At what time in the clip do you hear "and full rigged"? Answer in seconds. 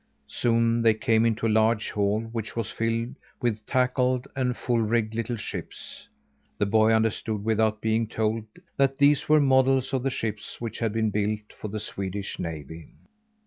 4.35-5.13